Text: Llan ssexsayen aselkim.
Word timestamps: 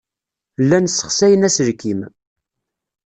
Llan 0.63 0.85
ssexsayen 0.89 1.47
aselkim. 1.47 1.99